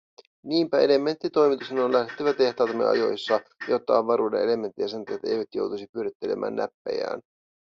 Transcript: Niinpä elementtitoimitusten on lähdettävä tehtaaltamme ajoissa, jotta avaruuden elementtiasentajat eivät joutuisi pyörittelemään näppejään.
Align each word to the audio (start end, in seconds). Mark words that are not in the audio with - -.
Niinpä 0.43 0.79
elementtitoimitusten 0.79 1.79
on 1.79 1.93
lähdettävä 1.93 2.33
tehtaaltamme 2.33 2.85
ajoissa, 2.87 3.39
jotta 3.67 3.97
avaruuden 3.97 4.43
elementtiasentajat 4.43 5.25
eivät 5.25 5.55
joutuisi 5.55 5.87
pyörittelemään 5.93 6.55
näppejään. 6.55 7.21